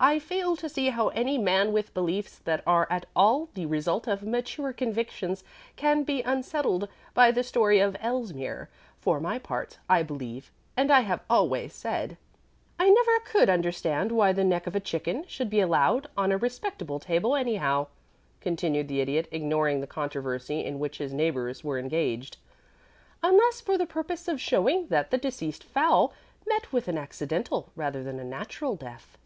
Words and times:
I 0.00 0.18
fail 0.18 0.56
to 0.56 0.68
see 0.68 0.88
how 0.88 1.10
any 1.10 1.38
man 1.38 1.72
with 1.72 1.94
beliefs 1.94 2.40
that 2.40 2.64
are 2.66 2.88
at 2.90 3.06
all 3.14 3.48
the 3.54 3.64
result 3.64 4.08
of 4.08 4.24
mature 4.24 4.72
convictions 4.72 5.44
can 5.76 6.02
be 6.02 6.20
unsettled 6.22 6.88
by 7.14 7.30
the 7.30 7.44
story 7.44 7.78
of 7.78 7.96
Elsmere. 8.00 8.68
For 8.98 9.20
my 9.20 9.38
part 9.38 9.78
I 9.88 10.02
believe, 10.02 10.50
and 10.76 10.90
I 10.90 11.02
have 11.02 11.20
always 11.30 11.74
said" 11.74 12.16
"I 12.80 12.90
never 12.90 13.20
could 13.20 13.48
understand 13.48 14.10
why 14.10 14.32
the 14.32 14.42
neck 14.42 14.66
of 14.66 14.74
a 14.74 14.80
chicken 14.80 15.24
should 15.28 15.48
be 15.48 15.60
allowed 15.60 16.08
on 16.16 16.32
a 16.32 16.36
respectable 16.38 16.98
table 16.98 17.36
anyhow," 17.36 17.86
continued 18.40 18.88
the 18.88 19.00
Idiot, 19.00 19.28
ignoring 19.30 19.80
the 19.80 19.86
controversy 19.86 20.58
in 20.64 20.80
which 20.80 20.98
his 20.98 21.12
neighbors 21.12 21.62
were 21.62 21.78
engaged, 21.78 22.36
"unless 23.22 23.60
for 23.60 23.78
the 23.78 23.86
purpose 23.86 24.26
of 24.26 24.40
showing 24.40 24.88
that 24.88 25.12
the 25.12 25.18
deceased 25.18 25.62
fowl 25.62 26.12
met 26.48 26.72
with 26.72 26.88
an 26.88 26.98
accidental 26.98 27.70
rather 27.76 28.02
than 28.02 28.18
a 28.18 28.24
natural 28.24 28.74
death." 28.74 29.16